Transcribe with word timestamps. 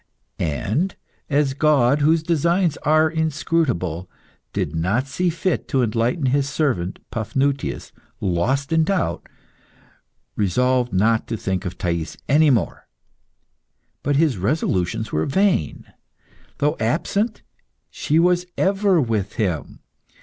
And 0.39 0.95
as 1.29 1.53
God, 1.53 2.01
whose 2.01 2.23
designs 2.23 2.75
are 2.77 3.07
inscrutable, 3.07 4.09
did 4.51 4.75
not 4.75 5.05
see 5.05 5.29
fit 5.29 5.67
to 5.67 5.83
enlighten 5.83 6.25
his 6.25 6.49
servant, 6.49 6.97
Paphnutius, 7.11 7.91
lost 8.19 8.71
in 8.73 8.83
doubt, 8.83 9.29
resolved 10.35 10.91
not 10.91 11.27
to 11.27 11.37
think 11.37 11.65
of 11.67 11.77
Thais 11.77 12.17
any 12.27 12.49
more. 12.49 12.87
But 14.01 14.15
his 14.15 14.39
resolutions 14.39 15.11
were 15.11 15.27
vain. 15.27 15.85
Though 16.57 16.77
absent, 16.79 17.43
she 17.91 18.17
was 18.17 18.47
ever 18.57 18.99
with 18.99 19.33
him. 19.33 19.81